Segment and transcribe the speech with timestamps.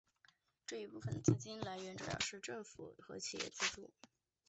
[0.65, 3.91] 这一部分的资金来源主要是政府和企业资助。